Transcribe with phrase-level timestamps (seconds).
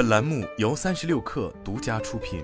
[0.00, 2.42] 本栏目由三十六氪独家出品。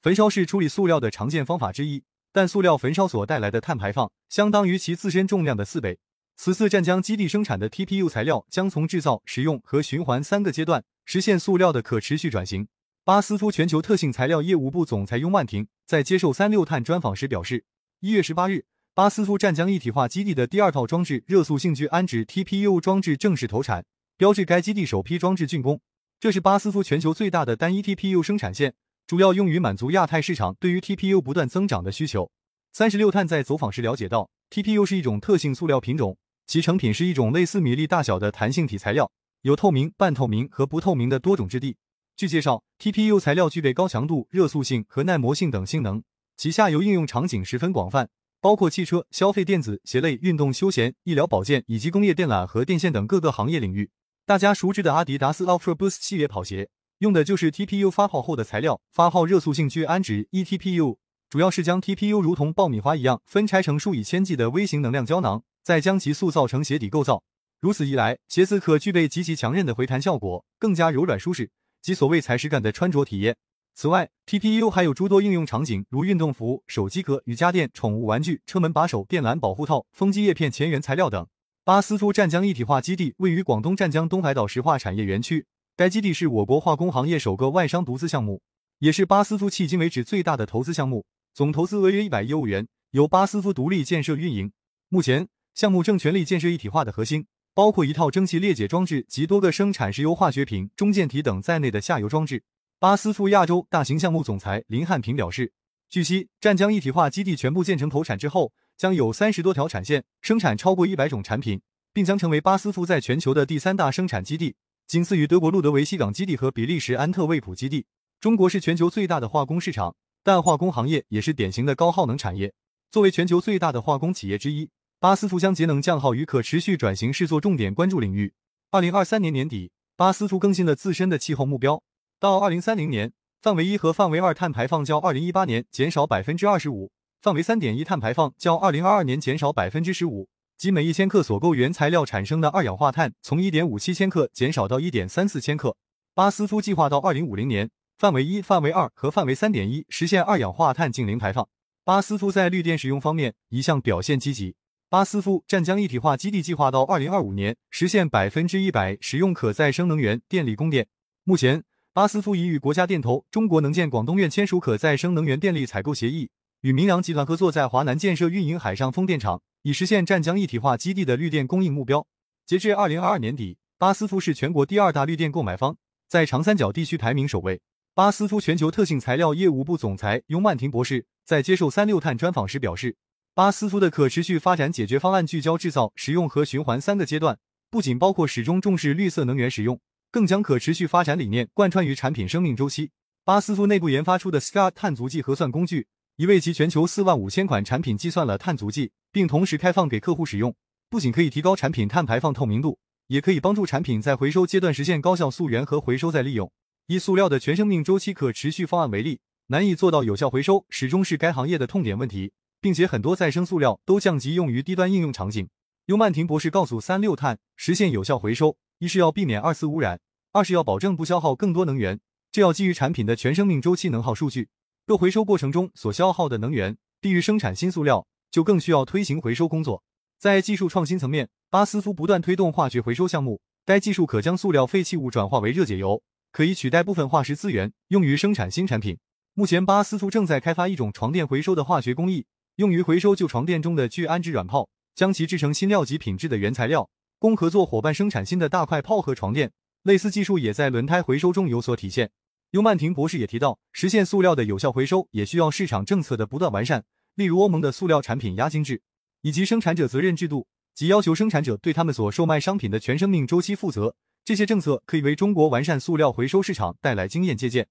[0.00, 5.98] 焚烧是处理塑料的常见方法之一，但塑料焚烧所带来的碳排放相当于其自身重量的四倍。
[6.36, 12.66] 此次湛江基地生产的 TPU 材料将从制造、使用和循环三个阶段实现塑料的可持续转型。
[13.04, 17.66] 巴斯夫全球特性材料业务部总裁雍万婷在接受三六碳专访时表示，
[18.00, 18.64] 一月十八日。
[18.94, 23.86] 巴斯夫湛江一体化基地的第二套装置热塑性聚氨酯 TPU 装置正式投产，
[24.18, 25.80] 标志该基地首批装置竣工。
[26.20, 28.74] 这是巴斯夫全球最大的单一 TPU 生产线，
[29.06, 32.30] 主要用于满足亚太市场对于 TPU 不断增长的需求。
[32.70, 41.78] 三十六碳在走访时了解到，TPU 是一种特性塑料品种，其成品是一种类似米粒大小的弹性体材料，有透明、半透明和不透明的多种质地。
[42.14, 46.02] 据介绍，TPU 材料具备高强度、热塑性和耐磨性等性能，
[46.36, 48.10] 其下游应用场景十分广泛。
[48.42, 53.88] 包括汽车、消费电子、鞋类、运动休闲、医疗保健以及工业电缆和电线等各个行业领域。
[54.26, 56.68] 大家熟知的阿迪达斯 Ultra Boost 系列跑鞋，
[56.98, 60.96] 用的就是 TPU 发泡后的材料——发泡热塑性聚氨酯 （eTPU），
[61.30, 67.22] 主要是将 TPU 如同爆米花一样分拆成数以千计的微型能量胶囊，再将其塑造成鞋底构造。
[67.60, 73.36] 如此一来，鞋子可具备极其强韧的回弹效果，更加柔软舒适，即所谓踩实感的穿着体验。
[73.74, 81.26] 此外，TPU 还有诸多应用场景，如运动服、手机壳、瑜伽垫、宠物玩具、车门把手、电缆保护套、风机叶片前缘材料等。
[81.64, 88.42] 巴斯夫湛江一体化基地位于广东湛江东海岛石化产业园区，该基地是我国化工行业首个外商独资项目，
[88.80, 94.52] 也是巴斯夫迄今为止最大的投资项目，总投资额约一百亿欧元，由巴斯夫独立建设运营。
[94.90, 102.42] 目前，项目正全力建设一体化的核心，包括一套蒸汽裂解装置及多个生产石油化学品、中间体等在内的下游装置。
[102.82, 105.52] 巴斯夫亚洲大型项目总裁林汉平表示，
[105.88, 111.60] 据悉，湛江一体化基地全部建成投产之后，将有三十多条产线，生产超过一百种产品，
[111.92, 114.56] 并将成为巴斯夫在全球的第三大生产基地，
[114.88, 117.86] 仅次于德国路德维希港基地和比利时安特卫普基地。
[118.18, 122.52] 中国是全球最大的化工市场，但化工行业也是典型的高耗能产业。
[122.90, 124.68] 作为全球最大的化工企业之一，
[124.98, 128.34] 巴斯夫将节能降耗与可持续转型视作重点关注领域。
[128.72, 131.80] 二零二三年年底，巴斯夫更新了自身的气候目标。
[132.22, 145.76] 到二零三零年，范围一和范围二碳排放较二零一八年减少百分之二十五，范围三点一碳排放较二零二二年减少百分之十五，即每一千克所购原材料产生的二氧化碳从一点五七千克减少到一点三四千克。
[146.14, 147.68] 巴斯夫计划到二零五零年，
[147.98, 151.48] 范围一、范围二和范围三点一实现二氧化碳净零排放。
[151.84, 154.54] 巴斯夫在绿电使用方面一向表现积极。
[154.88, 160.86] 巴斯夫湛江一体化基地计划到二零二五年实现百分之一百使用可再生能源电力供电。
[161.24, 161.64] 目前。
[161.94, 166.30] 巴斯夫已与国家电投、中国能建广东院签署可再生能源电力采购协议，
[166.62, 172.06] 与明阳集团合作在华南建设运营海上风电场，以实现湛江一体化基地的绿电供应目标。
[172.46, 175.76] 截至二零二二年底，巴斯夫是全国第二大绿电购买方，
[176.08, 177.60] 在长三角地区排名首位。
[177.94, 182.96] 巴斯夫全球特性材料业务部总裁雍曼婷博士在接受三六碳专访时表示，
[183.34, 187.38] 巴斯夫的可持续发展解决方案聚焦制造、使用和循环三个阶段，
[187.70, 189.78] 不仅包括始终重视绿色能源使用。
[190.12, 192.90] 更将可持续发展理念贯穿于产品生命周期。
[193.24, 195.86] 巴斯夫内部研发出的 SCAR 碳足迹核算工具，
[196.16, 200.54] 已为其全球四万五千款产品计算了碳足迹，并同时开放给客户使用。
[200.90, 206.52] 不仅可以提高产品碳排放透明度，也可以帮助产品在回收阶段实现高效溯源和回收再利用。
[206.88, 215.48] 以塑料的全生命周期可持续方案为例，难以做到有效回收，始终是该行业的痛点问题，并且很多再生塑料都降级用于低端应用场景。
[215.86, 218.58] 尤曼婷博士告诉三六碳，实现有效回收。
[218.82, 220.00] 一是要避免二次污染，
[220.32, 222.00] 二是要保证不消耗更多能源。
[222.32, 224.48] 这要基于产品的全生命周期能耗数据。
[224.86, 229.84] 若回收过程中所消耗的能源低于生产新塑料，就更需要推行回收工作。
[230.18, 233.40] 在技术创新层面，巴斯夫不断推动化学回收项目。
[233.64, 238.98] 该技术可将塑料废弃物转化为热解油，可以取代部分化石资源，用于生产新产品。
[239.34, 242.26] 目前，巴斯夫正在开发一种床垫回收的化学工艺，
[242.56, 246.90] 用于回收旧床垫中的聚氨酯软泡，将其制成新料级品质的原材料。
[247.22, 249.52] 供合作伙伴生产新的大块泡和床垫，
[249.84, 252.10] 类似技术也在轮胎回收中有所体现。
[252.50, 256.82] 尤曼婷博士也提到，实现塑料的有效回收也需要市场政策的不断完善，
[257.14, 258.82] 例如欧盟的塑料产品押金制，
[259.20, 263.94] 以及生产者责任制度，即要求生产者对他们所售卖商品的全生命周期负责。
[264.24, 267.68] 这些政策可以为中国完善塑料回收市场带来经验借鉴。